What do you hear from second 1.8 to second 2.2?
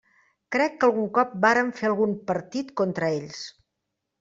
fer algun